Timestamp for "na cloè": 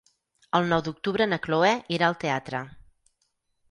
1.33-1.71